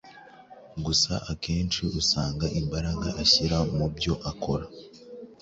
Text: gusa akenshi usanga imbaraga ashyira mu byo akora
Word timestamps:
gusa 0.85 1.13
akenshi 1.31 1.81
usanga 2.01 2.45
imbaraga 2.59 3.09
ashyira 3.23 3.57
mu 3.75 3.87
byo 3.95 4.13
akora 4.31 4.65